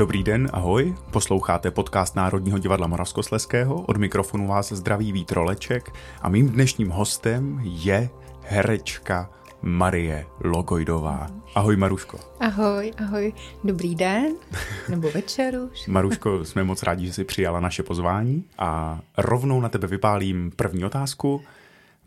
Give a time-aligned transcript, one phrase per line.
[0.00, 0.94] Dobrý den, ahoj.
[1.10, 3.82] Posloucháte podcast Národního divadla Moravskosleského.
[3.82, 5.92] Od mikrofonu vás zdraví Vítroleček
[6.22, 8.10] a mým dnešním hostem je
[8.42, 9.30] herečka
[9.62, 11.26] Marie Logojdová.
[11.54, 12.18] Ahoj Maruško.
[12.40, 13.32] Ahoj, ahoj.
[13.64, 14.32] Dobrý den,
[14.88, 15.86] nebo večer už.
[15.88, 20.84] Maruško, jsme moc rádi, že jsi přijala naše pozvání a rovnou na tebe vypálím první
[20.84, 21.42] otázku.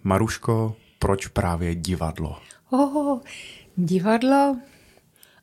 [0.03, 2.37] Maruško, proč právě divadlo?
[2.69, 3.19] Oh,
[3.77, 4.57] divadlo,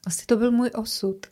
[0.07, 1.27] asi to byl můj osud.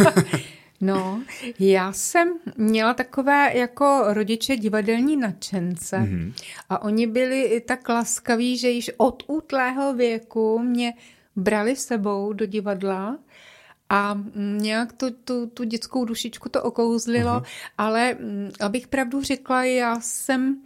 [0.80, 1.22] no,
[1.58, 6.32] já jsem měla takové jako rodiče divadelní nadšence mm-hmm.
[6.68, 10.92] a oni byli tak laskaví, že již od útlého věku mě
[11.36, 13.18] brali sebou do divadla
[13.90, 17.44] a nějak tu, tu, tu dětskou dušičku to okouzlilo, uh-huh.
[17.78, 18.16] ale
[18.60, 20.62] abych pravdu řekla, já jsem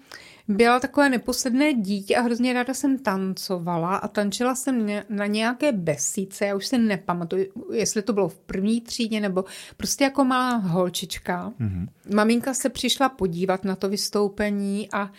[0.48, 6.46] byla takové neposledné dítě a hrozně ráda jsem tancovala a tančila jsem na nějaké besíce,
[6.46, 9.44] já už se nepamatuju, jestli to bylo v první třídě nebo
[9.76, 11.52] prostě jako malá holčička.
[11.60, 11.88] Mm-hmm.
[12.14, 15.10] Maminka se přišla podívat na to vystoupení a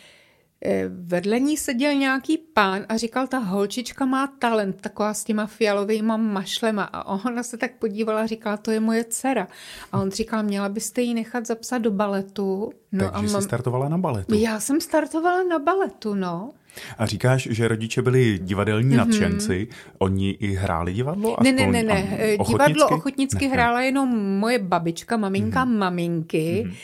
[0.89, 6.13] vedle ní seděl nějaký pán a říkal, ta holčička má talent, taková s těma fialovými
[6.17, 6.83] mašlema.
[6.83, 9.47] A ona se tak podívala a říkala, to je moje dcera.
[9.91, 12.71] A on říkal, měla byste ji nechat zapsat do baletu.
[12.91, 13.41] No Takže a mám...
[13.41, 14.35] jsi startovala na baletu.
[14.35, 16.51] Já jsem startovala na baletu, no.
[16.97, 18.97] A říkáš, že rodiče byli divadelní mm-hmm.
[18.97, 21.37] nadšenci, oni i hráli divadlo?
[21.43, 22.17] Ne, ne, ne, ne.
[22.37, 22.73] Ochotnicky?
[22.73, 25.77] Divadlo ochotnicky ne, hrála jenom moje babička, maminka, mm-hmm.
[25.77, 26.63] maminky.
[26.65, 26.75] Mm-hmm.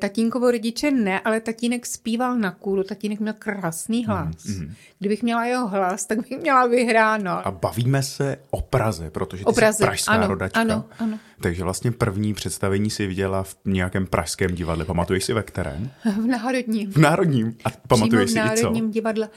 [0.00, 4.36] Tatínkovo rodiče ne, ale tatínek zpíval na kůru, tatínek měl krásný hlas.
[4.36, 4.72] Mm-hmm.
[4.98, 7.46] Kdybych měla jeho hlas, tak bych měla vyhráno.
[7.46, 9.76] A bavíme se o Praze, protože ty o Praze.
[9.76, 10.60] jsi pražská ano, rodačka.
[10.60, 11.18] Ano, ano.
[11.40, 14.84] Takže vlastně první představení si viděla v nějakém pražském divadle.
[14.84, 15.90] Pamatuješ si ve kterém?
[16.22, 16.92] V Národním.
[16.92, 17.56] V Národním.
[17.64, 18.92] A pamatuješ Přímo si v Národním i co?
[18.92, 19.28] divadle.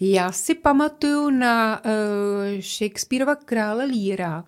[0.00, 4.44] Já si pamatuju na uh, Shakespeareova krále Líra.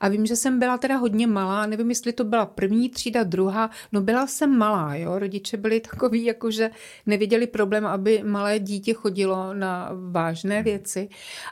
[0.00, 3.70] A vím, že jsem byla teda hodně malá, nevím, jestli to byla první třída, druhá,
[3.92, 6.70] no byla jsem malá, jo, rodiče byli takový, jakože
[7.06, 11.08] neviděli problém, aby malé dítě chodilo na vážné věci.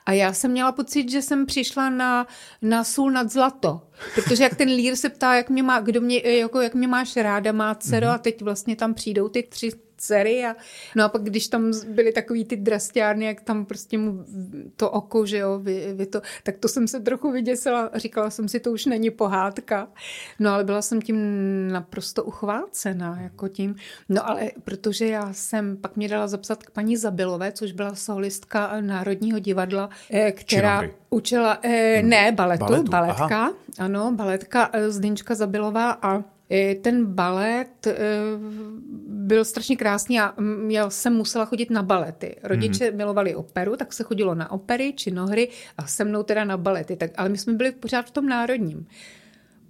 [0.07, 2.27] A já jsem měla pocit, že jsem přišla na,
[2.63, 3.81] na sůl nad zlato,
[4.15, 7.17] protože jak ten lír se ptá, jak mě má, kdo mě, jako, jak mě máš
[7.17, 8.15] ráda, má dcero, mm-hmm.
[8.15, 10.57] a teď vlastně tam přijdou ty tři dcery a
[10.97, 14.25] no a pak když tam byly takový ty drastiárny, jak tam prostě mu
[14.77, 18.49] to oko, že jo, vy, vy to, tak to jsem se trochu vyděsila, říkala jsem
[18.49, 19.89] si, to už není pohádka.
[20.39, 21.19] No ale byla jsem tím
[21.73, 23.77] naprosto uchvácená, jako tím.
[24.09, 28.81] No ale protože já jsem, pak mě dala zapsat k paní Zabilové, což byla solistka
[28.81, 30.95] Národního divadla, eh, která Činohry.
[31.11, 33.53] učila, eh, ne, baletu, baletu baletka, aha.
[33.79, 36.36] ano, baletka eh, Zdenčka Zabilová a
[36.83, 37.97] ten balet eh,
[39.09, 40.35] byl strašně krásný a
[40.69, 42.37] já jsem musela chodit na balety.
[42.43, 42.97] Rodiče mm.
[42.97, 45.49] milovali operu, tak se chodilo na opery či nohry
[45.79, 46.97] a se mnou teda na balety.
[46.97, 48.87] Tak, ale my jsme byli pořád v tom národním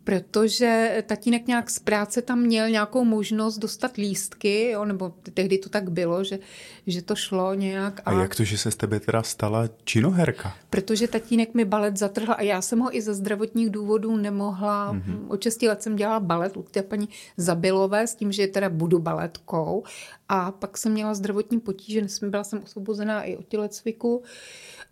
[0.06, 5.68] protože tatínek nějak z práce tam měl nějakou možnost dostat lístky, jo, nebo tehdy to
[5.68, 6.38] tak bylo, že,
[6.86, 8.00] že to šlo nějak.
[8.04, 8.10] A...
[8.10, 10.56] a jak to, že se z tebe teda stala činoherka?
[10.70, 14.94] Protože tatínek mi balet zatrhl a já jsem ho i ze zdravotních důvodů nemohla.
[14.94, 15.24] Mm-hmm.
[15.28, 18.98] Od 6 let jsem dělala balet u té paní Zabilové s tím, že teda budu
[18.98, 19.84] baletkou.
[20.28, 24.22] A pak jsem měla zdravotní potíže, byla jsem osvobozená i od tělecviku.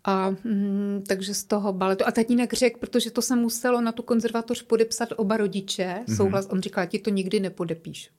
[0.05, 2.07] A mm, takže z toho baletu.
[2.07, 6.15] A tatínek řekl, protože to se muselo na tu konzervatoř podepsat oba rodiče, mm-hmm.
[6.15, 8.09] souhlas, on říkal, ti to nikdy nepodepíš.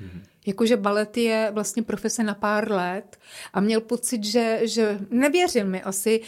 [0.00, 0.20] Mm-hmm.
[0.46, 3.18] Jakože balet je vlastně profese na pár let
[3.52, 6.20] a měl pocit, že, že nevěřil mi asi,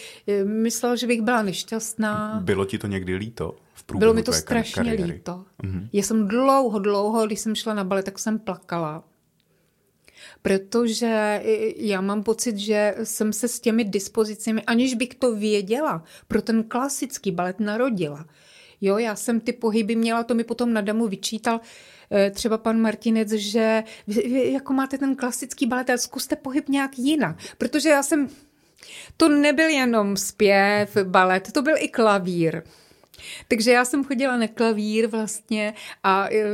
[0.45, 2.41] myslel, že bych byla nešťastná.
[2.45, 3.57] Bylo ti to někdy líto?
[3.75, 5.05] V Bylo mi to strašně kariéry?
[5.05, 5.45] líto.
[5.63, 5.89] Mm-hmm.
[5.93, 9.05] Já jsem dlouho, dlouho, když jsem šla na balet, tak jsem plakala
[10.43, 11.43] protože
[11.77, 16.65] já mám pocit, že jsem se s těmi dispozicemi, aniž bych to věděla, pro ten
[16.65, 18.27] klasický balet narodila.
[18.81, 21.61] Jo, já jsem ty pohyby měla, to mi potom na damu vyčítal
[22.11, 26.99] eh, třeba pan Martinec, že vy, jako máte ten klasický balet, ale zkuste pohyb nějak
[26.99, 27.37] jinak.
[27.59, 28.29] Protože já jsem,
[29.17, 32.63] to nebyl jenom zpěv, balet, to byl i klavír.
[33.49, 36.45] Takže já jsem chodila na klavír vlastně a e,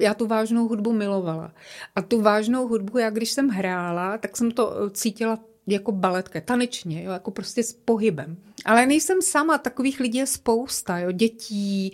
[0.00, 1.52] já tu vážnou hudbu milovala.
[1.96, 6.40] A tu vážnou hudbu, já když jsem hrála, tak jsem to e, cítila jako baletka,
[6.40, 8.36] tanečně, jo, jako prostě s pohybem.
[8.64, 11.92] Ale nejsem sama, takových lidí je spousta, jo, dětí,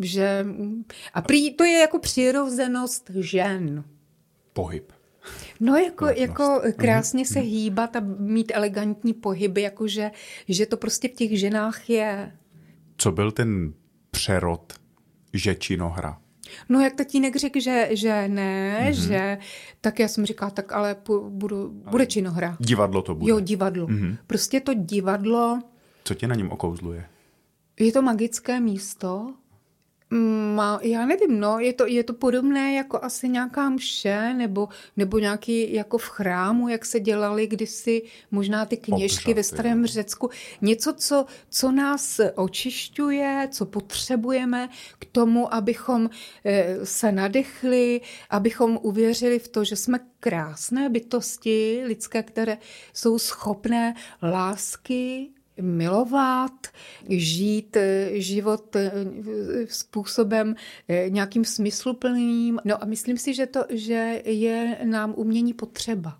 [0.00, 0.46] že...
[1.14, 3.84] A prý, to je jako přirozenost žen.
[4.52, 4.92] Pohyb.
[5.60, 7.48] No jako, jako krásně se mhm.
[7.48, 10.10] hýbat a mít elegantní pohyby, jakože
[10.48, 12.32] že to prostě v těch ženách je.
[13.00, 13.72] Co byl ten
[14.10, 14.72] přerod
[15.32, 16.18] žečinohra?
[16.68, 19.08] No jak tatínek řekl, že, že ne, mm-hmm.
[19.08, 19.38] že
[19.80, 20.96] tak já jsem říkala, tak ale
[21.28, 22.56] budu, bude činohra.
[22.60, 23.30] Divadlo to bude.
[23.30, 23.86] Jo, divadlo.
[23.86, 24.16] Mm-hmm.
[24.26, 25.62] Prostě to divadlo...
[26.04, 27.06] Co tě na něm okouzluje?
[27.80, 29.34] Je to magické místo.
[30.54, 35.18] Má, já nevím, no, je to, je to podobné jako asi nějaká mše, nebo, nebo
[35.18, 40.30] nějaký jako v chrámu, jak se dělali kdysi možná ty kněžky Obřad, ve starém Řecku.
[40.60, 44.68] Něco, co, co nás očišťuje, co potřebujeme
[44.98, 46.10] k tomu, abychom
[46.44, 52.58] eh, se nadechli, abychom uvěřili v to, že jsme krásné bytosti lidské, které
[52.92, 55.30] jsou schopné lásky,
[55.60, 56.66] milovat,
[57.08, 58.92] žít eh, život eh,
[59.68, 60.54] způsobem
[60.88, 62.60] eh, nějakým smysluplným.
[62.64, 66.18] No a myslím si, že, to, že je nám umění potřeba.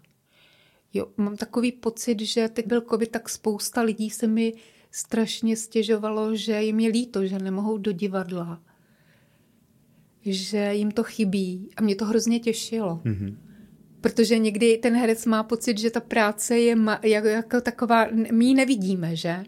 [0.95, 4.53] Jo, mám takový pocit, že teď byl covid, tak spousta lidí se mi
[4.91, 8.63] strašně stěžovalo, že jim je líto, že nemohou do divadla.
[10.23, 11.69] Že jim to chybí.
[11.77, 13.01] A mě to hrozně těšilo.
[13.05, 13.37] Mm-hmm.
[14.01, 19.17] Protože někdy ten herec má pocit, že ta práce je jako taková, my ji nevidíme,
[19.17, 19.45] že?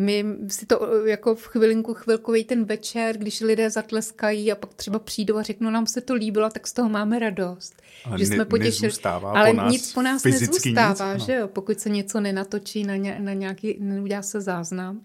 [0.00, 4.98] My si to jako v chvilinku, chvilkový ten večer, když lidé zatleskají a pak třeba
[4.98, 7.82] přijdou a řeknou, nám se to líbilo, tak z toho máme radost.
[8.04, 8.92] Ale že jsme potěšili.
[9.22, 11.26] Ale po nás nic po nás nezůstává, nic, no.
[11.26, 11.48] že jo?
[11.48, 15.00] Pokud se něco nenatočí na, ně, na nějaký, neudělá se záznam.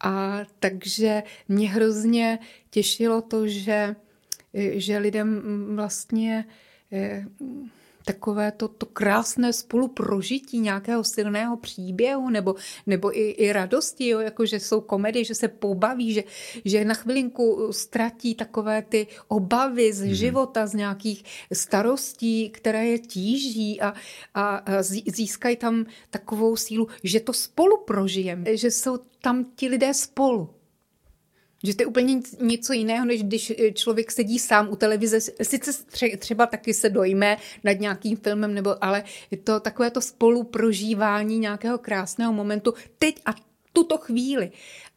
[0.00, 2.38] A takže mě hrozně
[2.70, 3.96] těšilo to, že,
[4.54, 5.42] že lidem
[5.76, 6.44] vlastně
[8.04, 12.54] takové to, to krásné spoluprožití nějakého silného příběhu nebo,
[12.86, 16.24] nebo i, i radosti, jo, jako že jsou komedie, že se pobaví, že,
[16.64, 20.14] že na chvilinku ztratí takové ty obavy z hmm.
[20.14, 23.94] života, z nějakých starostí, které je tíží a,
[24.34, 24.62] a
[25.06, 30.59] získají tam takovou sílu, že to spolu prožijeme, že jsou tam ti lidé spolu.
[31.64, 35.20] Že to je úplně něco jiného, než když eh, člověk sedí sám u televize.
[35.42, 35.70] Sice
[36.18, 41.78] třeba taky se dojme nad nějakým filmem, nebo, ale je to takové to spoluprožívání nějakého
[41.78, 43.34] krásného momentu teď a
[43.72, 44.52] tuto chvíli.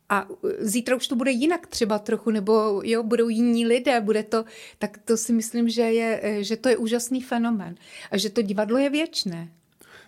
[0.10, 4.24] A eh, zítra už to bude jinak třeba trochu, nebo jo, budou jiní lidé, bude
[4.24, 4.46] to,
[4.78, 7.76] tak to si myslím, že, je, eh, že to je úžasný fenomén.
[8.12, 9.52] A že to divadlo je věčné.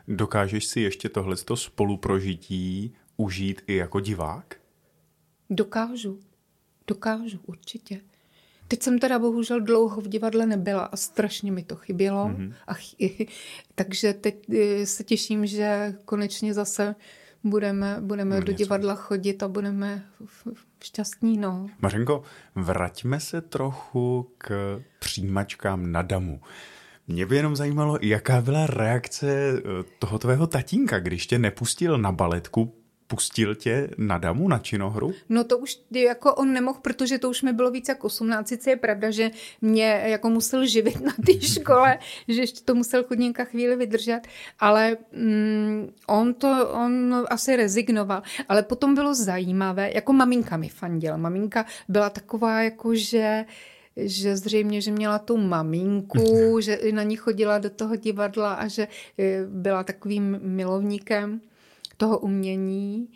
[0.07, 4.55] Dokážeš si ještě tohle spoluprožití užít i jako divák?
[5.49, 6.19] Dokážu.
[6.87, 8.01] Dokážu, určitě.
[8.67, 12.25] Teď jsem teda bohužel dlouho v divadle nebyla a strašně mi to chybělo.
[12.25, 12.53] Mm-hmm.
[12.67, 13.27] A ch-
[13.75, 16.95] takže teď eh, se těším, že konečně zase
[17.43, 20.05] budeme, budeme do divadla chodit a budeme
[20.83, 21.37] šťastní.
[21.37, 21.67] No.
[21.81, 22.23] Mařenko,
[22.55, 26.41] vraťme se trochu k přijímačkám na damu.
[27.07, 29.61] Mě by jenom zajímalo, jaká byla reakce eh,
[29.99, 32.73] toho tvého tatínka, když tě nepustil na baletku
[33.15, 35.13] pustil tě na damu, na činohru?
[35.29, 38.47] No to už jako on nemohl, protože to už mi bylo víc jak 18.
[38.47, 39.31] Sice je pravda, že
[39.61, 44.21] mě jako musel živit na té škole, že ještě to musel chodníka chvíli vydržet,
[44.59, 48.21] ale mm, on to, on asi rezignoval.
[48.49, 51.17] Ale potom bylo zajímavé, jako maminka mi fandila.
[51.17, 53.45] Maminka byla taková jako, že
[53.97, 58.87] že zřejmě, že měla tu maminku, že na ní chodila do toho divadla a že
[59.19, 61.41] eh, byla takovým milovníkem
[61.97, 63.07] toho umění.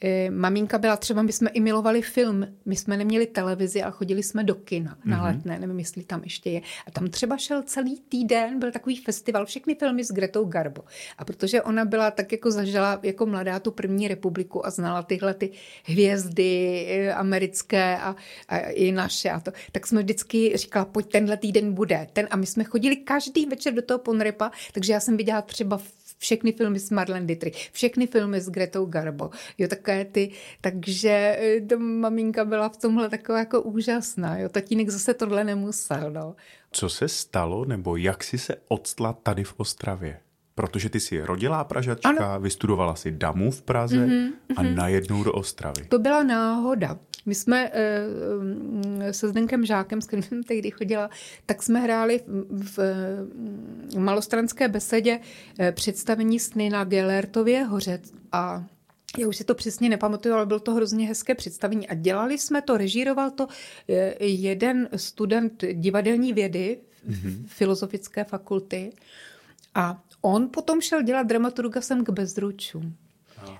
[0.00, 4.22] Eh, maminka byla třeba, my jsme i milovali film, my jsme neměli televizi a chodili
[4.22, 5.10] jsme do kina mm-hmm.
[5.10, 5.26] na mhm.
[5.26, 6.60] letné, nevím, jestli tam ještě je.
[6.86, 10.84] A tam třeba šel celý týden, byl takový festival, všechny filmy s Gretou Garbo.
[11.18, 15.34] A protože ona byla tak jako zažila jako mladá tu první republiku a znala tyhle
[15.34, 15.50] ty
[15.84, 18.16] hvězdy eh, americké a,
[18.48, 22.28] a i naše a to, tak jsme vždycky říkala, pojď tenhle týden bude ten.
[22.30, 25.80] A my jsme chodili každý večer do toho Ponrepa, takže já jsem viděla třeba
[26.18, 31.60] všechny filmy s Marlene Dietrich, všechny filmy s Gretou Garbo, jo, také ty, takže eh,
[31.60, 36.36] to maminka byla v tomhle taková jako úžasná, jo, tatínek zase tohle nemusel, no.
[36.72, 40.20] Co se stalo, nebo jak si se odstla tady v Ostravě?
[40.54, 42.40] Protože ty jsi rodilá Pražačka, ano.
[42.40, 44.74] vystudovala si damu v Praze mm-hmm, a mm-hmm.
[44.74, 45.84] najednou do Ostravy.
[45.88, 46.98] To byla náhoda.
[47.26, 51.10] My jsme e, se Zdenkem Žákem, s kterým jsem tehdy chodila,
[51.46, 52.20] tak jsme hráli
[52.50, 52.78] v,
[53.94, 55.20] v malostranské besedě
[55.58, 58.00] e, představení sny na Gellertově hoře
[58.32, 58.64] a
[59.18, 61.88] já už si to přesně nepamatuju, ale bylo to hrozně hezké představení.
[61.88, 63.48] A dělali jsme to, režíroval to
[64.20, 66.78] jeden student divadelní vědy,
[67.10, 67.44] mm-hmm.
[67.46, 68.92] filozofické fakulty.
[69.74, 72.96] A on potom šel dělat dramaturga sem k bezručům.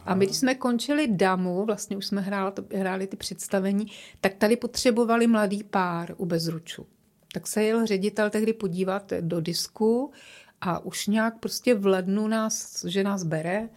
[0.05, 3.87] A my, když jsme končili damu, vlastně už jsme hráli, hráli ty představení,
[4.21, 6.87] tak tady potřebovali mladý pár u bezručů.
[7.33, 10.13] Tak se jel ředitel tehdy podívat do disku
[10.61, 13.69] a už nějak prostě v lednu nás, že nás bere.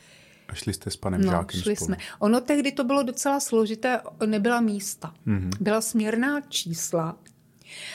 [0.48, 1.86] A šli jste s panem no, Žákem šli spolu.
[1.86, 1.98] jsme.
[2.20, 5.14] Ono tehdy to bylo docela složité, nebyla místa.
[5.28, 5.50] Mm-hmm.
[5.60, 7.18] Byla směrná čísla.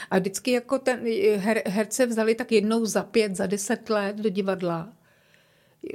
[0.09, 0.99] A vždycky jako ten
[1.35, 4.96] her, herce vzali tak jednou za pět, za deset let do divadla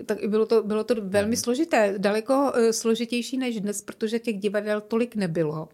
[0.07, 1.43] tak bylo to, bylo to velmi hmm.
[1.43, 5.69] složité, daleko uh, složitější než dnes, protože těch divadel tolik nebylo.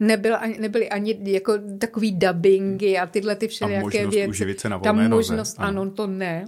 [0.00, 4.54] Nebyl ani, nebyly ani jako takový dubbingy a tyhle ty všelijaké věci.
[4.58, 5.82] se na Tam možnost, ano.
[5.82, 6.44] ano, to ne.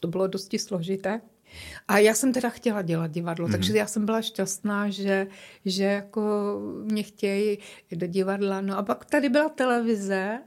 [0.00, 1.20] To bylo dosti složité.
[1.88, 3.52] A já jsem teda chtěla dělat divadlo, mm.
[3.52, 5.26] takže já jsem byla šťastná, že,
[5.64, 6.22] že jako
[6.84, 7.58] mě chtějí
[7.92, 8.60] do divadla.
[8.60, 10.38] No a pak tady byla televize,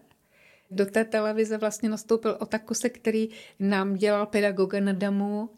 [0.72, 5.50] do té televize vlastně nastoupil Otakuse, který nám dělal pedagoga na damu,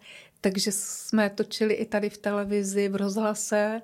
[0.41, 3.81] takže jsme točili i tady v televizi, v rozhlase,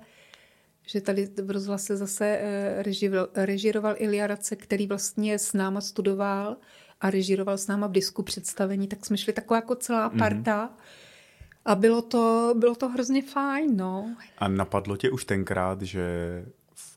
[0.87, 6.57] že tady v rozhlase zase eh, režiroval, režiroval Ilja Race, který vlastně s náma studoval
[7.01, 10.19] a režiroval s náma v disku představení, tak jsme šli taková jako celá mhm.
[10.19, 10.67] parta.
[10.67, 11.07] Mm-hmm
[11.67, 14.15] a bylo to, bylo to hrozně fajn, no.
[14.37, 16.05] A napadlo tě už tenkrát, že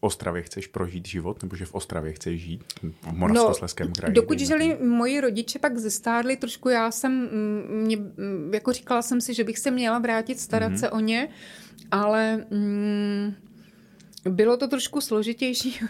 [0.01, 4.15] Ostravě chceš prožít život, nebo že v Ostravě chceš žít, v Moravskoslezském no, kraji?
[4.15, 9.21] Dokud žili moji rodiče, pak zestárli trošku, já jsem, mm, mě, mm, jako říkala jsem
[9.21, 10.81] si, že bych se měla vrátit, starat mm-hmm.
[10.81, 11.29] se o ně,
[11.91, 13.35] ale mm,
[14.29, 15.81] bylo to trošku složitější,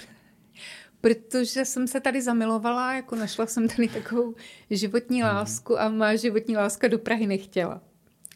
[1.01, 4.35] protože jsem se tady zamilovala, jako našla jsem tady takovou
[4.71, 5.35] životní mm-hmm.
[5.35, 7.81] lásku a má životní láska do Prahy nechtěla.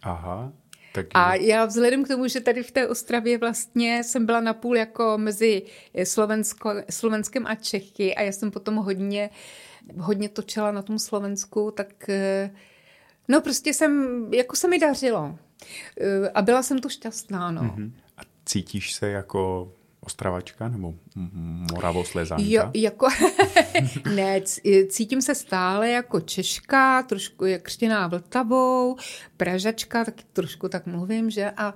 [0.02, 0.52] Aha.
[0.94, 4.76] Tak a já vzhledem k tomu, že tady v té Ostravě vlastně jsem byla napůl
[4.76, 5.62] jako mezi
[6.04, 9.30] Slovensko, Slovenskem a Čechy a já jsem potom hodně,
[9.98, 12.54] hodně točila na tom Slovensku, tak eh,
[13.28, 15.38] no prostě jsem, jako se mi dařilo.
[16.00, 17.62] Eh, a byla jsem tu šťastná, no.
[17.62, 17.92] Uh-huh.
[18.18, 19.72] A cítíš se jako
[20.04, 20.94] Ostravačka nebo
[21.72, 22.44] Moravoslezánka?
[22.46, 23.08] Jo, jako,
[24.14, 24.40] ne,
[24.88, 28.96] cítím se stále jako Češka, trošku je křtěná Vltavou,
[29.36, 31.50] Pražačka, tak trošku tak mluvím, že?
[31.50, 31.74] A,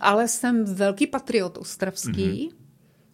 [0.00, 2.10] ale jsem velký patriot ostravský.
[2.12, 2.54] Mm-hmm.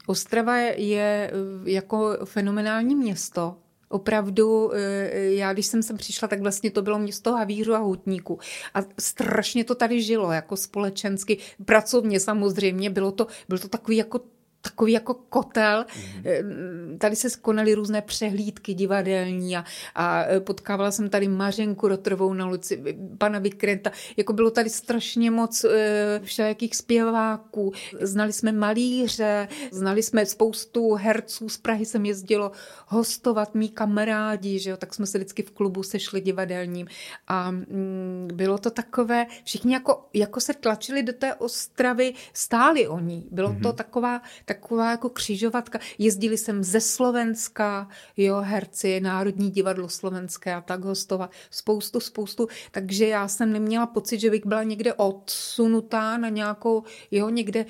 [0.07, 1.33] Ostrava je
[1.65, 3.57] jako fenomenální město.
[3.89, 8.39] Opravdu, e, já když jsem sem přišla, tak vlastně to bylo město Havířu a Hutníku.
[8.75, 14.21] A strašně to tady žilo, jako společensky, pracovně samozřejmě, bylo to, byl to takový jako
[14.71, 15.85] takový jako kotel.
[15.85, 16.99] Mm-hmm.
[16.99, 22.97] Tady se skonaly různé přehlídky divadelní a, a potkávala jsem tady Mařenku Rotrovou na ulici,
[23.19, 23.91] pana Vikrenta.
[24.17, 27.73] Jako bylo tady strašně moc e, všelijakých zpěváků.
[28.01, 31.49] Znali jsme malíře, znali jsme spoustu herců.
[31.49, 32.53] Z Prahy jsem jezdilo
[32.87, 36.87] hostovat mý kamarádi, že jo, tak jsme se vždycky v klubu sešli divadelním.
[37.29, 43.25] A mm, bylo to takové, všichni jako, jako se tlačili do té Ostravy, stáli oni.
[43.31, 43.63] Bylo mm-hmm.
[43.63, 43.77] to mhm.
[43.77, 45.79] taková, tak taková jako křižovatka.
[45.99, 51.31] Jezdili jsem ze Slovenska, jo, herci, Národní divadlo slovenské a tak hostovat.
[51.51, 52.49] Spoustu, spoustu.
[52.71, 57.67] Takže já jsem neměla pocit, že bych byla někde odsunutá na nějakou, jo, někde e,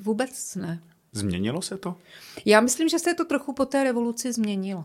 [0.00, 0.82] vůbec ne.
[1.12, 1.94] Změnilo se to?
[2.44, 4.84] Já myslím, že se to trochu po té revoluci změnilo.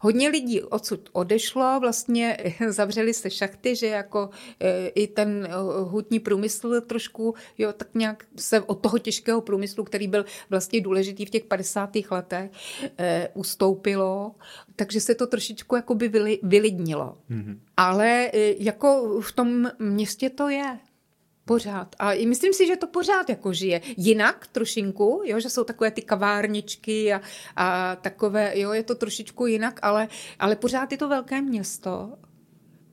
[0.00, 2.36] Hodně lidí odsud odešlo, vlastně
[2.68, 4.30] zavřeli se šachty, že jako
[4.60, 9.84] e, i ten e, hutní průmysl trošku, jo, tak nějak se od toho těžkého průmyslu,
[9.84, 11.90] který byl vlastně důležitý v těch 50.
[12.10, 12.50] letech,
[12.98, 14.34] e, ustoupilo,
[14.76, 16.10] takže se to trošičku jakoby
[16.42, 17.18] vylidnilo.
[17.30, 17.58] Mm-hmm.
[17.76, 20.78] Ale jako v tom městě to je.
[21.48, 21.96] Pořád.
[21.98, 23.80] A myslím si, že to pořád jako žije.
[23.96, 27.20] Jinak trošinku, jo, že jsou takové ty kavárničky a,
[27.56, 32.12] a takové, jo, je to trošičku jinak, ale, ale pořád je to velké město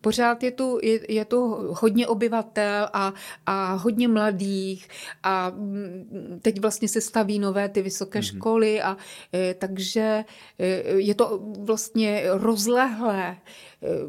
[0.05, 1.39] pořád je tu, je, je tu
[1.81, 3.13] hodně obyvatel a,
[3.45, 4.87] a hodně mladých
[5.23, 8.37] a mm, teď vlastně se staví nové ty vysoké mm-hmm.
[8.37, 8.97] školy a
[9.33, 10.25] e, takže
[10.59, 10.65] e,
[11.01, 13.37] je to vlastně rozlehlé, e,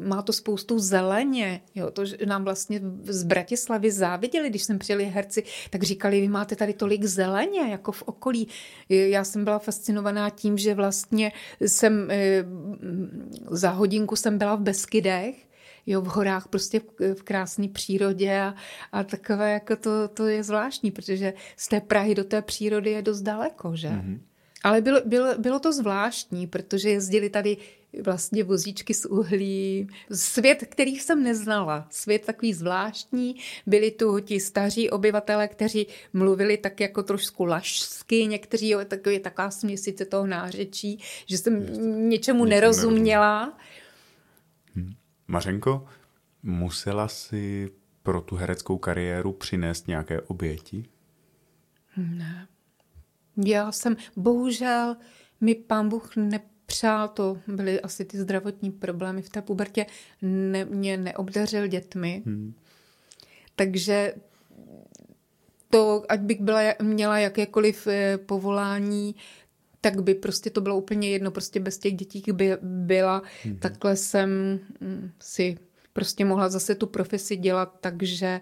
[0.05, 5.43] má to spoustu zeleně, jo, to nám vlastně z Bratislavy záviděli, když jsem přijeli herci,
[5.69, 8.47] tak říkali, vy máte tady tolik zeleně, jako v okolí.
[8.89, 12.45] E, já jsem byla fascinovaná tím, že vlastně jsem e,
[13.49, 15.46] za hodinku jsem byla v Beskydech
[15.87, 18.55] jo, v horách, prostě v, v krásné přírodě a,
[18.91, 23.01] a takové, jako to, to je zvláštní, protože z té Prahy do té přírody je
[23.01, 23.89] dost daleko, že?
[23.89, 24.19] Mm-hmm.
[24.63, 27.57] Ale bylo, bylo, bylo to zvláštní, protože jezdili tady
[28.01, 29.87] vlastně vozíčky z uhlí.
[30.11, 31.87] Svět, který jsem neznala.
[31.89, 33.35] Svět takový zvláštní.
[33.65, 39.51] Byli tu ti staří obyvatele, kteří mluvili tak jako trošku lašsky, někteří jo, takový, taková
[39.51, 41.65] směsice toho nářečí, že jsem
[42.09, 43.57] něčemu nerozuměla.
[45.27, 45.85] Mařenko,
[46.43, 47.71] musela si
[48.03, 50.85] pro tu hereckou kariéru přinést nějaké oběti?
[51.97, 52.47] Ne.
[53.45, 54.95] Já jsem, bohužel,
[55.41, 59.85] mi pán Bůh nepřál to, byly asi ty zdravotní problémy v té pubertě,
[60.21, 62.23] ne, mě neobdařil dětmi.
[62.25, 62.53] Hmm.
[63.55, 64.13] Takže
[65.69, 69.15] to, ať bych byla, měla jakékoliv eh, povolání,
[69.81, 73.21] tak by prostě to bylo úplně jedno, prostě bez těch dětí by byla.
[73.21, 73.59] Mm-hmm.
[73.59, 75.57] Takhle jsem mm, si
[75.93, 78.41] prostě mohla zase tu profesi dělat, takže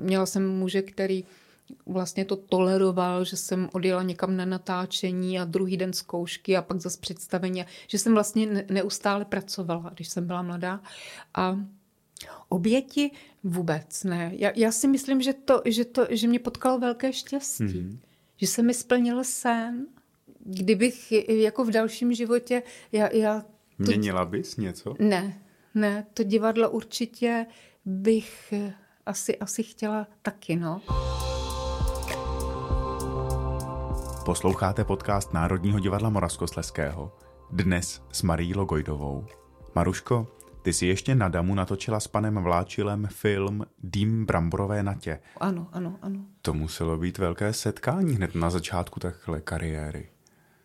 [0.00, 1.24] měla jsem muže, který
[1.86, 6.80] vlastně to toleroval, že jsem odjela někam na natáčení a druhý den zkoušky a pak
[6.80, 10.80] zase představení, že jsem vlastně neustále pracovala, když jsem byla mladá.
[11.34, 11.58] A
[12.48, 13.10] oběti
[13.44, 14.32] vůbec ne.
[14.34, 17.64] Já, já si myslím, že, to, že, to, že mě potkalo velké štěstí.
[17.64, 17.98] Mm-hmm.
[18.36, 19.86] Že se mi splnil sen.
[20.44, 23.46] Kdybych jako v dalším životě, já, já to...
[23.78, 24.94] Měnila bys něco?
[24.98, 25.42] Ne,
[25.74, 27.46] ne, to divadlo určitě
[27.84, 28.54] bych
[29.06, 30.80] asi, asi chtěla taky, no.
[34.24, 37.16] Posloucháte podcast Národního divadla Moravskosleského.
[37.50, 39.26] Dnes s Marí Logojdovou.
[39.74, 40.26] Maruško,
[40.62, 45.20] ty si ještě na Damu natočila s panem Vláčilem film Dým bramborové natě.
[45.36, 46.20] Ano, ano, ano.
[46.42, 50.08] To muselo být velké setkání hned na začátku takhle kariéry.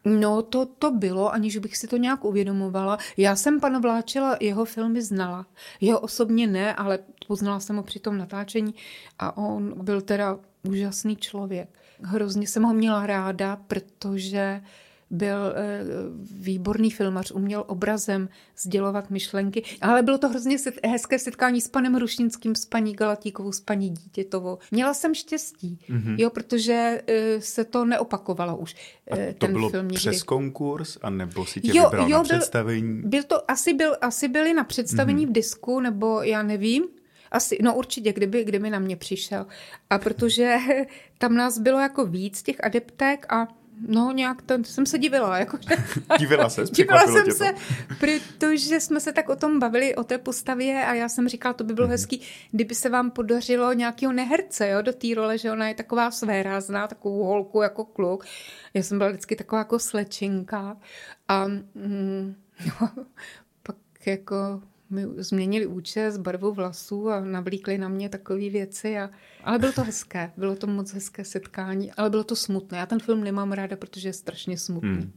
[0.06, 2.98] No, to, to bylo, aniž bych si to nějak uvědomovala.
[3.18, 5.46] Já jsem pana Vláčela, jeho filmy znala.
[5.82, 8.76] Jeho osobně ne, ale poznala jsem ho při tom natáčení
[9.20, 11.70] a on byl teda úžasný člověk.
[12.02, 14.62] Hrozně jsem ho měla ráda, protože
[15.12, 15.84] byl eh,
[16.32, 22.56] výborný filmař, uměl obrazem sdělovat myšlenky, ale bylo to hrozně hezké setkání s panem Rušinským,
[22.56, 24.58] s paní Galatíkovou, s paní Dítětovou.
[24.72, 26.16] Měla jsem štěstí, mm-hmm.
[26.18, 28.76] jo, protože eh, se to neopakovalo už.
[29.12, 30.20] A eh, to ten bylo film přes někdy.
[30.20, 33.02] konkurs, anebo si tě jo, vybral jo, na byl, představení?
[33.06, 35.30] Byl to, asi, byl, asi byli na představení mm-hmm.
[35.30, 36.84] v disku, nebo já nevím,
[37.32, 39.46] asi, no určitě, kdyby, kdyby na mě přišel.
[39.90, 40.58] A protože
[41.18, 43.48] tam nás bylo jako víc těch adeptek a
[43.88, 45.38] No, nějak to, jsem se divila.
[45.38, 45.58] Jako,
[46.20, 46.64] divila se?
[46.72, 47.32] Divila jsem to.
[47.32, 47.54] se,
[48.00, 51.64] protože jsme se tak o tom bavili, o té postavě a já jsem říkala, to
[51.64, 51.92] by bylo mm-hmm.
[51.92, 52.22] hezký,
[52.52, 56.88] kdyby se vám podařilo nějakého neherce jo, do té role, že ona je taková svérázná,
[56.88, 58.26] takovou holku jako kluk.
[58.74, 60.78] Já jsem byla vždycky taková jako slečinka
[61.28, 62.36] a mm,
[62.82, 62.90] no,
[63.64, 68.98] pak jako mi změnili účes, barvu vlasů a navlíkli na mě takové věci.
[68.98, 69.10] A,
[69.44, 72.78] ale bylo to hezké, bylo to moc hezké setkání, ale bylo to smutné.
[72.78, 74.90] Já ten film nemám ráda, protože je strašně smutný.
[74.90, 75.12] Hmm.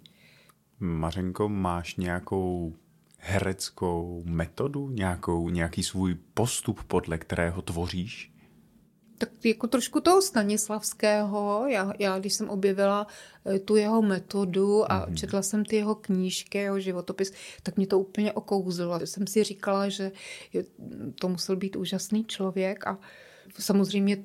[0.80, 2.74] Mařenko, máš nějakou
[3.18, 8.31] hereckou metodu, nějakou, nějaký svůj postup, podle kterého tvoříš?
[9.22, 11.64] Tak jako trošku toho Stanislavského.
[11.68, 13.06] Já, já když jsem objevila
[13.46, 15.14] eh, tu jeho metodu a mm-hmm.
[15.14, 17.32] četla jsem ty jeho knížky, jeho životopis,
[17.62, 19.00] tak mě to úplně okouzilo.
[19.06, 20.12] Jsem si říkala, že
[21.20, 22.98] to musel být úžasný člověk a
[23.58, 24.16] samozřejmě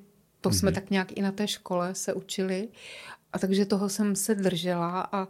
[0.41, 0.60] to mm-hmm.
[0.60, 0.75] jsme mhm.
[0.75, 2.67] tak nějak i na té škole se učili.
[3.33, 5.27] A takže toho jsem se držela a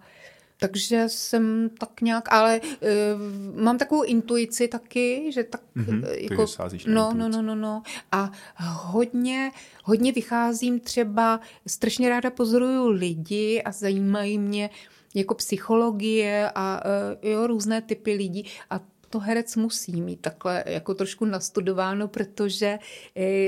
[0.60, 6.46] takže jsem tak nějak, ale uh, mám takovou intuici taky, že tak mm-hmm, jako,
[6.88, 7.84] no, no, no, no, no.
[8.12, 9.52] A hodně,
[9.84, 14.70] hodně vycházím třeba, strašně ráda pozoruju lidi a zajímají mě
[15.16, 20.94] jako psychologie a uh, jo, různé typy lidí a to herec musí mít takhle jako
[20.94, 22.80] trošku nastudováno, protože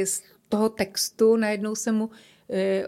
[0.04, 2.10] z toho textu najednou se mu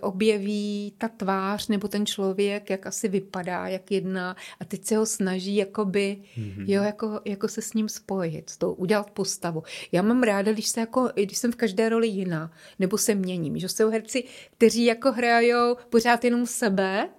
[0.02, 5.06] objeví ta tvář nebo ten člověk, jak asi vypadá, jak jedná a teď se ho
[5.06, 6.66] snaží jakoby, mm-hmm.
[6.68, 9.64] jo, jako, jako se s ním spojit, to udělat postavu.
[9.92, 13.58] Já mám ráda, když, se jako, když jsem v každé roli jiná, nebo se měním,
[13.58, 14.24] že jsou herci,
[14.58, 17.10] kteří jako hrajou pořád jenom sebe,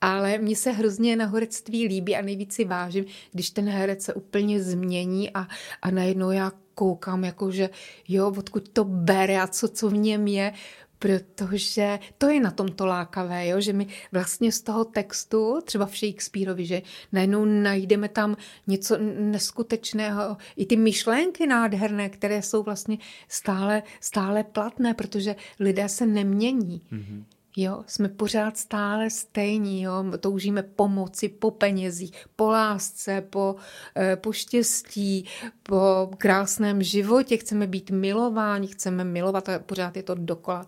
[0.00, 4.14] ale mně se hrozně na horectví líbí a nejvíc si vážím, když ten herec se
[4.14, 5.48] úplně změní a,
[5.82, 7.70] a najednou já koukám, jako že
[8.08, 10.52] jo, odkud to bere a co, co v něm je,
[10.98, 13.60] protože to je na tom to lákavé, jo?
[13.60, 20.36] že my vlastně z toho textu, třeba v Shakespeareovi, že najednou najdeme tam něco neskutečného,
[20.56, 26.82] i ty myšlenky nádherné, které jsou vlastně stále, stále platné, protože lidé se nemění.
[26.92, 27.24] Mm-hmm.
[27.56, 33.56] Jo, jsme pořád stále stejní, jo, toužíme pomoci po penězích, po lásce, po,
[33.96, 35.24] eh, po štěstí,
[35.62, 40.66] po krásném životě, chceme být milováni, chceme milovat a pořád je to dokola.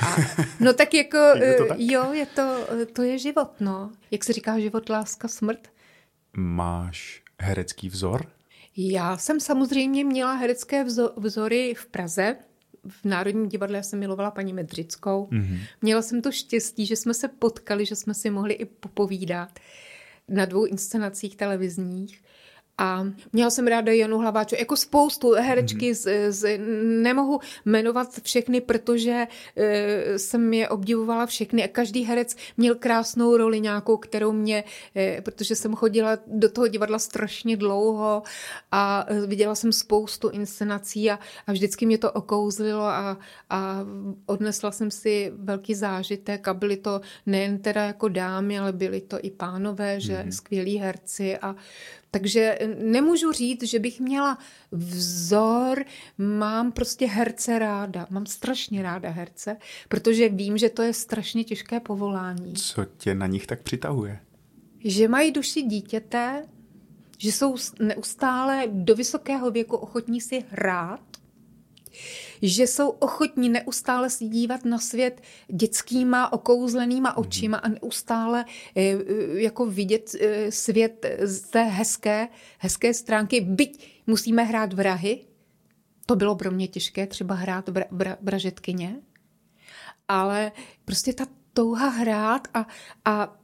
[0.00, 0.16] A,
[0.60, 1.78] no tak jako, je to tak?
[1.80, 3.90] Eh, jo, je to, to je život, no.
[4.10, 5.68] Jak se říká život, láska, smrt?
[6.36, 8.26] Máš herecký vzor?
[8.76, 10.84] Já jsem samozřejmě měla herecké
[11.16, 12.36] vzory v Praze,
[12.88, 15.28] v Národním divadle jsem milovala paní Medřickou.
[15.32, 15.58] Mm-hmm.
[15.82, 19.58] Měla jsem to štěstí, že jsme se potkali, že jsme si mohli i popovídat
[20.28, 22.22] na dvou inscenacích televizních.
[22.80, 26.30] A měla jsem ráda Janu Hlaváču, jako spoustu herečky, mm-hmm.
[26.30, 26.58] z, z,
[27.02, 33.60] nemohu jmenovat všechny, protože e, jsem je obdivovala všechny a každý herec měl krásnou roli
[33.60, 34.64] nějakou, kterou mě,
[34.96, 38.22] e, protože jsem chodila do toho divadla strašně dlouho
[38.72, 43.18] a e, viděla jsem spoustu inscenací a, a vždycky mě to okouzlilo a,
[43.50, 43.86] a
[44.26, 49.18] odnesla jsem si velký zážitek a byly to nejen teda jako dámy, ale byly to
[49.22, 50.30] i pánové, že mm-hmm.
[50.30, 51.56] skvělí herci a
[52.10, 54.38] Takže nemůžu říct, že bych měla
[54.70, 55.84] vzor,
[56.18, 59.56] mám prostě herce ráda, mám strašně ráda herce,
[59.88, 62.54] protože vím, že to je strašně těžké povolání.
[62.54, 64.20] Co tě na nich tak přitahuje?
[64.84, 66.46] Že mají duši dítěte,
[67.18, 71.00] že jsou neustále do vysokého věku ochotní si hrát,
[72.42, 77.18] že jsou ochotní neustále si dívat na svět dětskýma okouzlenýma mhm.
[77.18, 78.44] očima a neustále
[78.76, 83.40] eh, eh, jako vidět eh, svět z té hezké, hezké stránky.
[83.40, 85.26] Byť musíme hrát vrahy,
[86.06, 88.96] to bylo pro mě těžké třeba hrát bra, bra, bražetkyně,
[90.08, 90.52] ale
[90.84, 92.66] prostě ta touha hrát a,
[93.04, 93.36] a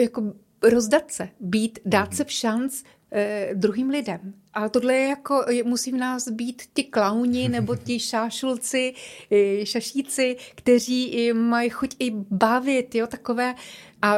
[0.00, 2.16] jako rozdat se, být, dát mhm.
[2.16, 4.34] se v šanc eh, druhým lidem.
[4.54, 8.94] A tohle je jako, musí v nás být ti klauni nebo ti šášulci,
[9.30, 13.54] eh, šašíci, kteří eh, mají chuť i bavit, jo, takové.
[14.02, 14.16] A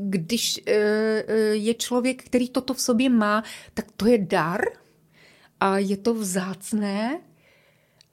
[0.00, 4.60] když eh, je člověk, který toto v sobě má, tak to je dar
[5.60, 7.20] a je to vzácné,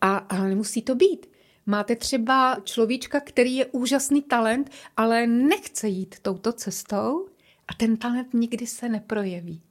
[0.02, 1.30] a, ale nemusí to být.
[1.65, 7.28] Máte třeba človíčka, který je úžasný talent, ale nechce jít touto cestou
[7.67, 9.62] a ten talent nikdy se neprojeví.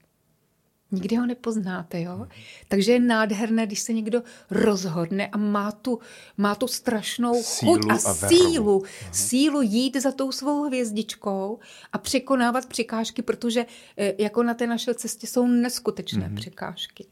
[0.92, 2.26] Nikdy ho nepoznáte, jo?
[2.68, 5.98] Takže je nádherné, když se někdo rozhodne a má tu,
[6.36, 9.12] má tu strašnou sílu chuť a, a sílu, Aha.
[9.12, 11.58] sílu jít za tou svou hvězdičkou
[11.92, 16.34] a překonávat překážky, protože eh, jako na té naše cestě jsou neskutečné mm-hmm.
[16.34, 17.06] překážky.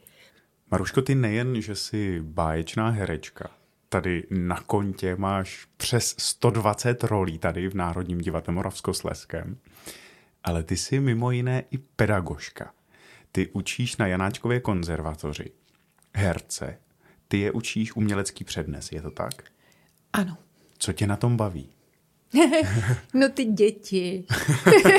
[0.71, 3.51] Maruško, ty nejen, že jsi báječná herečka,
[3.89, 9.59] tady na kontě máš přes 120 rolí tady v Národním divadle Moravskosleském,
[10.45, 12.73] ale ty jsi mimo jiné i pedagožka.
[13.33, 15.51] Ty učíš na Janáčkově konzervatoři
[16.15, 16.79] herce,
[17.29, 19.45] ty je učíš umělecký přednes, je to tak?
[20.13, 20.37] Ano.
[20.79, 21.69] Co tě na tom baví?
[23.15, 24.25] no ty děti.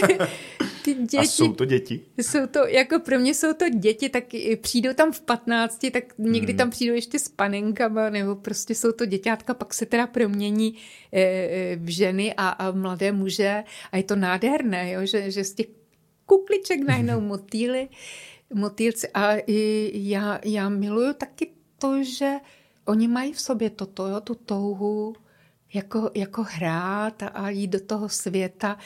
[0.84, 1.17] ty děti.
[1.17, 2.02] A jsou to děti?
[2.17, 4.24] Jsou to, jako pro mě jsou to děti, tak
[4.62, 6.58] přijdou tam v 15, tak někdy hmm.
[6.58, 10.78] tam přijdou ještě s panenkama, nebo prostě jsou to děťátka, pak se teda promění
[11.12, 15.44] e, e, v ženy a, a mladé muže a je to nádherné, jo, že, že
[15.44, 15.81] z těch
[16.32, 17.89] kukliček najednou motýly,
[18.54, 19.08] motýlci.
[19.13, 19.36] A
[19.94, 22.36] já, já miluju taky to, že
[22.86, 25.15] oni mají v sobě toto, jo, tu touhu
[25.74, 28.78] jako, jako hrát a, a jít do toho světa.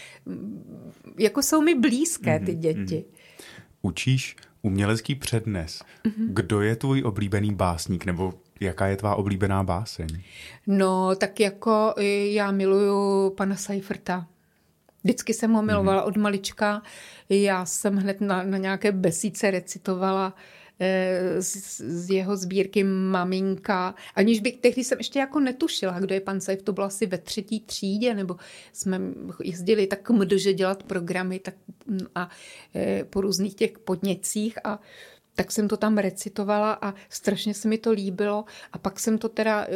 [1.19, 3.05] Jako jsou mi blízké ty mhm, děti.
[3.07, 3.55] Mm-hmm.
[3.81, 5.81] Učíš umělecký přednes.
[6.05, 6.27] Mm-hmm.
[6.27, 10.07] Kdo je tvůj oblíbený básník nebo jaká je tvá oblíbená báseň?
[10.67, 11.93] No, tak jako
[12.25, 14.27] já miluju pana Seiferta.
[15.05, 16.07] Vždycky jsem ho milovala mm-hmm.
[16.07, 16.81] od malička.
[17.29, 20.33] Já jsem hned na, na nějaké besíce recitovala
[20.79, 26.21] eh, z, z jeho sbírky Maminka, aniž bych, tehdy jsem ještě jako netušila, kdo je
[26.21, 28.35] pan Saif, to bylo asi ve třetí třídě, nebo
[28.73, 29.01] jsme
[29.43, 32.29] jezdili tak mdže dělat programy tak, mm, a
[32.75, 34.79] e, po různých těch podněcích a
[35.35, 39.29] tak jsem to tam recitovala a strašně se mi to líbilo a pak jsem to
[39.29, 39.71] teda, eh,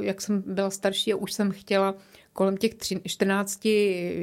[0.00, 1.94] jak jsem byla starší a už jsem chtěla
[2.34, 2.72] kolem těch
[3.06, 3.60] 14,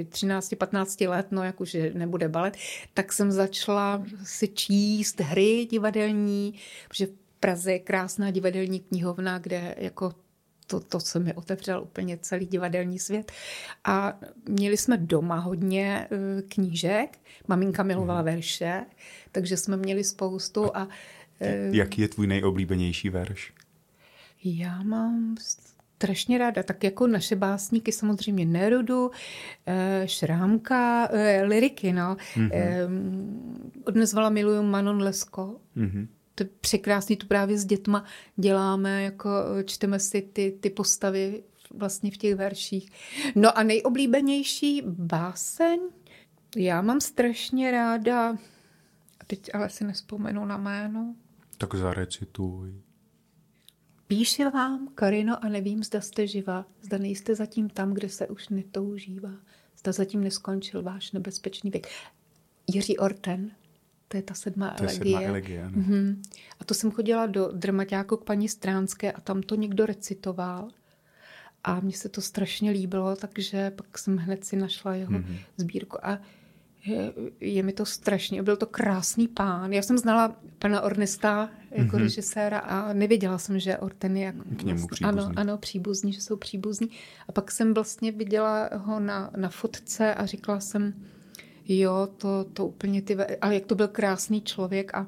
[0.10, 2.58] 13, 15 let, no jak už nebude balet,
[2.94, 6.54] tak jsem začala si číst hry divadelní,
[6.88, 10.14] protože v Praze je krásná divadelní knihovna, kde jako
[10.68, 13.32] to, to se mi otevřel úplně celý divadelní svět.
[13.84, 14.20] A
[14.50, 17.20] měli jsme doma hodně uh, knížek.
[17.48, 18.26] Maminka milovala mhm.
[18.26, 18.86] verše,
[19.32, 20.78] takže jsme měli spoustu.
[20.78, 23.54] A, uh, Jaký je tvůj nejoblíbenější verš?
[24.44, 25.36] Já mám
[26.02, 29.12] strašně ráda, tak jako naše básníky, samozřejmě Nerudu,
[29.66, 32.16] eh, Šrámka, eh, liriky, no.
[32.16, 32.52] Mm-hmm.
[33.86, 35.60] Odnezvala miluju Manon Lesko.
[35.78, 36.08] Mm-hmm.
[36.36, 38.04] To je překrásný, tu právě s dětma
[38.36, 39.30] děláme, jako
[39.66, 42.92] čteme si ty, ty postavy vlastně v těch verších.
[43.36, 45.80] No a nejoblíbenější báseň,
[46.58, 48.30] já mám strašně ráda,
[49.20, 51.16] a teď ale si nespomenu na jméno.
[51.58, 52.91] Tak zarecituj.
[54.12, 58.50] Píši vám, Karino, a nevím, zda jste živá, zda nejste zatím tam, kde se už
[58.50, 59.32] netoužívá,
[59.78, 61.88] zda zatím neskončil váš nebezpečný věk.
[62.68, 63.52] Jiří Orten,
[64.08, 65.18] to je ta sedmá to elegie.
[65.18, 65.78] Sedmá elegie ano.
[65.78, 66.22] Mm-hmm.
[66.60, 70.70] A to jsem chodila do dramaťáku k paní Stránské a tam to někdo recitoval.
[71.64, 75.40] A mně se to strašně líbilo, takže pak jsem hned si našla jeho mm-hmm.
[75.58, 76.06] sbírku.
[76.06, 76.20] A
[76.86, 79.74] je, je mi to strašně, byl to krásný pán.
[79.74, 82.02] Já jsem znala pana Ornesta jako mm-hmm.
[82.02, 86.22] režiséra a nevěděla jsem, že Orten je jako, K němu vlastně, ano, ano, příbuzní, že
[86.22, 86.90] jsou příbuzní.
[87.28, 90.94] A pak jsem vlastně viděla ho na, na fotce a říkala jsem,
[91.68, 95.08] jo, to, to úplně ty, ale jak to byl krásný člověk a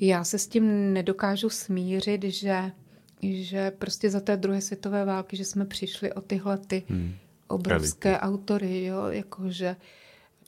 [0.00, 2.72] já se s tím nedokážu smířit, že,
[3.22, 7.14] že prostě za té druhé světové války, že jsme přišli o tyhle ty hmm.
[7.48, 8.26] obrovské Reality.
[8.26, 9.76] autory, jo, jakože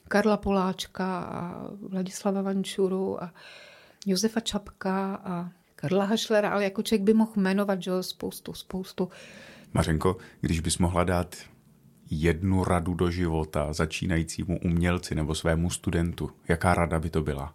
[0.08, 3.34] Karla Poláčka a Vladislava Vančuru a
[4.06, 9.08] Josefa Čapka a Karla Hašlera, ale jako člověk by mohl jmenovat, že spoustu, spoustu.
[9.72, 11.36] Mařenko, když bys mohla dát
[12.10, 17.54] jednu radu do života začínajícímu umělci nebo svému studentu, jaká rada by to byla?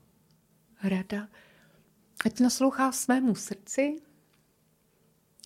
[0.84, 1.28] Rada?
[2.26, 3.96] Ať naslouchá svému srdci,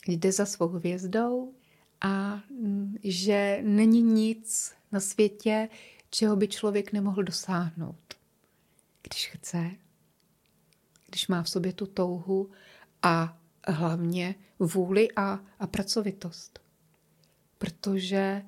[0.07, 1.53] jde za svou hvězdou
[2.01, 5.69] a mm, že není nic na světě,
[6.17, 8.13] čeho by člověk nemohl dosáhnout,
[9.01, 9.71] když chce,
[11.09, 12.51] když má v sobě tu touhu
[13.01, 16.59] a hlavně vůli a, a pracovitost.
[17.57, 18.45] Protože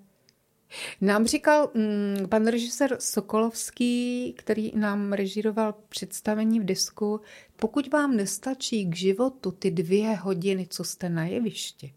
[1.02, 7.22] nám říkal mm, pan režisér Sokolovský, který nám režíroval představení v disku,
[7.56, 11.94] pokud vám nestačí k životu ty dvě hodiny, co jste na jevišti,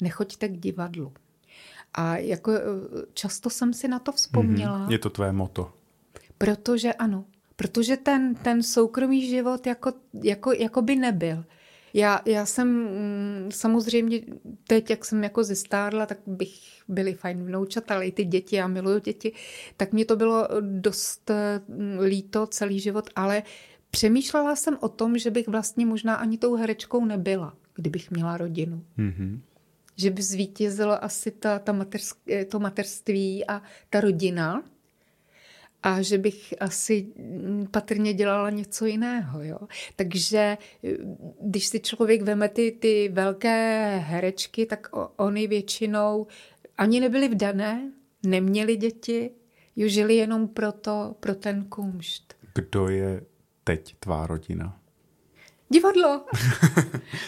[0.00, 1.12] nechoďte k divadlu.
[1.98, 2.60] A jako eh,
[3.14, 4.86] často jsem si na to vzpomněla.
[4.86, 4.92] Mm-hmm.
[4.92, 5.72] Je to tvé moto.
[6.38, 7.24] Protože ano,
[7.56, 11.44] protože ten, ten soukromý život jako, jako, jako by nebyl.
[11.94, 14.20] Já, já jsem mm, samozřejmě
[14.66, 18.68] teď, jak jsem jako zestárla, tak bych byly fajn vnoučata, ale i ty děti, já
[18.68, 19.32] miluju děti,
[19.76, 21.30] tak mě to bylo dost
[21.68, 23.42] mm, líto celý život, ale
[23.90, 28.84] přemýšlela jsem o tom, že bych vlastně možná ani tou herečkou nebyla, kdybych měla rodinu.
[28.98, 29.40] Mm-hmm.
[29.98, 34.64] Že by zvítězilo asi ta, ta matersk, to materství a ta rodina,
[35.82, 37.06] a že bych asi
[37.70, 39.42] patrně dělala něco jiného.
[39.42, 39.58] Jo?
[39.96, 40.58] Takže
[41.42, 46.26] když si člověk veme ty, ty velké herečky, tak oni většinou
[46.78, 47.92] ani nebyli vdané,
[48.26, 49.30] neměli děti,
[49.76, 52.34] jo, žili jenom proto, pro ten kumšt.
[52.54, 53.22] Kdo je
[53.64, 54.80] teď tvá rodina?
[55.70, 56.24] Divadlo.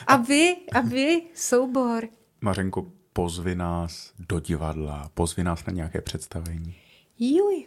[0.07, 2.09] a vy, a vy, soubor.
[2.41, 6.75] Mařenko, pozvi nás do divadla, pozvi nás na nějaké představení.
[7.19, 7.67] Juj,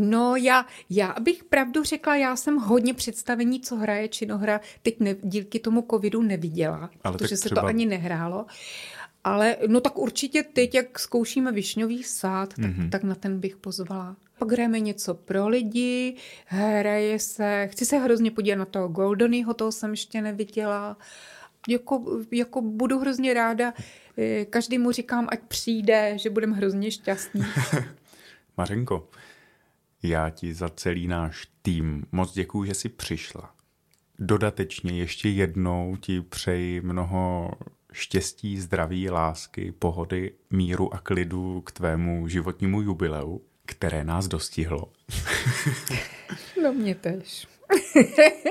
[0.00, 5.16] No já, já bych pravdu řekla, já jsem hodně představení, co hraje činohra, teď ne,
[5.22, 7.48] díky tomu covidu neviděla, Ale protože třeba...
[7.48, 8.46] se to ani nehrálo.
[9.24, 12.90] Ale no tak určitě teď, jak zkoušíme Višňový sád, tak, mm-hmm.
[12.90, 14.16] tak na ten bych pozvala.
[14.38, 19.72] Pak hrajeme něco pro lidi, hraje se, chci se hrozně podívat na toho Goldonyho, toho
[19.72, 20.96] jsem ještě neviděla.
[21.68, 23.74] Jako, jako budu hrozně ráda,
[24.18, 27.42] eh, každý mu říkám, ať přijde, že budeme hrozně šťastní.
[28.56, 29.08] Mařenko,
[30.02, 33.54] já ti za celý náš tým moc děkuji, že jsi přišla.
[34.18, 37.50] Dodatečně ještě jednou ti přeji mnoho
[37.92, 44.92] štěstí, zdraví, lásky, pohody, míru a klidu k tvému životnímu jubileu, které nás dostihlo.
[46.62, 47.46] No mě tež.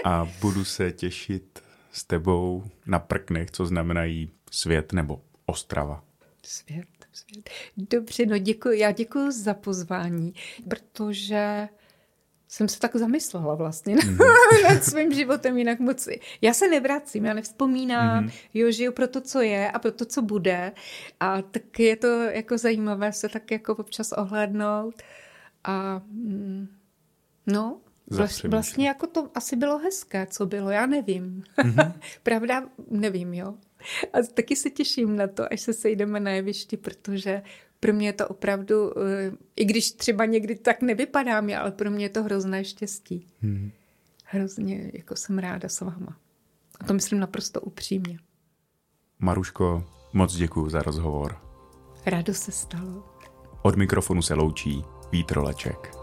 [0.04, 1.60] a budu se těšit
[1.98, 6.04] s tebou na prknech, co znamenají svět nebo Ostrava.
[6.44, 7.50] Svět svět.
[7.78, 8.80] Dobře, no děkuji.
[8.80, 10.34] Já děkuji za pozvání,
[10.70, 11.70] protože
[12.48, 14.18] jsem se tak zamyslela vlastně mm-hmm.
[14.64, 16.08] nad svým životem jinak moc.
[16.42, 18.32] Já se nevracím, já nevzpomínám, mm-hmm.
[18.54, 20.72] jo, žiju pro to, co je a pro to, co bude.
[21.20, 25.02] A tak je to jako zajímavé se tak jako občas ohlédnout.
[25.64, 26.68] A mm,
[28.12, 31.44] no, vlastně jako to asi bylo hezké, co bylo, já nevím.
[31.58, 31.94] Mm-hmm.
[32.24, 33.54] Pravda, nevím, jo.
[34.14, 37.42] A taky se těším na to, až se sejdeme na jevišti, protože
[37.80, 42.06] pro mě je to opravdu, eh, i když třeba někdy tak nevypadám, ale pro mě
[42.06, 43.28] je to hrozné štěstí.
[43.42, 43.72] Hmm.
[44.24, 46.18] Hrozně, jako jsem ráda s váma.
[46.80, 48.20] A to myslím naprosto upřímně.
[49.20, 51.38] Maruško, moc děkuji za rozhovor.
[52.06, 53.04] Rádo se stalo.
[53.62, 55.97] Od mikrofonu se loučí Vítroleček.